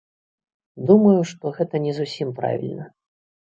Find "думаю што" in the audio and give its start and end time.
0.89-1.55